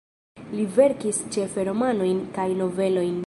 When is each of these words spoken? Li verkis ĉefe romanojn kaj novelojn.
Li 0.59 0.63
verkis 0.77 1.19
ĉefe 1.37 1.67
romanojn 1.69 2.25
kaj 2.39 2.49
novelojn. 2.63 3.19